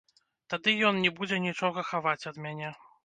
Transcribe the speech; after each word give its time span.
Тады 0.53 0.73
ён 0.89 1.01
не 1.05 1.11
будзе 1.19 1.39
нічога 1.45 1.85
хаваць 1.91 2.21
ад 2.33 2.41
мяне. 2.47 2.73